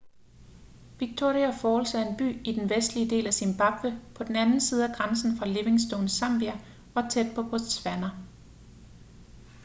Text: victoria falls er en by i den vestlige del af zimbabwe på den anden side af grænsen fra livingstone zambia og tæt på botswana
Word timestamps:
victoria 0.99 1.49
falls 1.61 1.93
er 1.93 2.01
en 2.07 2.17
by 2.17 2.47
i 2.47 2.53
den 2.55 2.69
vestlige 2.69 3.09
del 3.09 3.27
af 3.27 3.33
zimbabwe 3.33 3.99
på 4.15 4.23
den 4.23 4.35
anden 4.35 4.61
side 4.61 4.87
af 4.89 4.95
grænsen 4.95 5.37
fra 5.37 5.45
livingstone 5.47 6.09
zambia 6.09 6.53
og 6.95 7.03
tæt 7.09 7.35
på 7.35 7.43
botswana 7.43 8.09